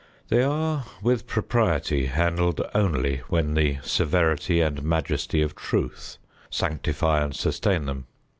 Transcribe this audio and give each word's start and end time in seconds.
They 0.29 0.41
are 0.41 0.85
with 1.03 1.27
propriety 1.27 2.07
handled 2.07 2.59
only 2.73 3.17
when 3.27 3.53
the 3.53 3.77
severity 3.83 4.59
and 4.59 4.81
majesty 4.81 5.43
of 5.43 5.55
Truth 5.55 6.17
sanctify 6.49 7.23
and 7.23 7.35
sustain 7.35 7.85
them. 7.85 8.07